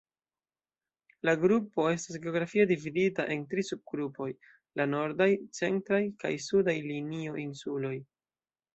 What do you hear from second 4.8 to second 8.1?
La Nordaj, Centraj, kaj Sudaj Linio-Insuloj.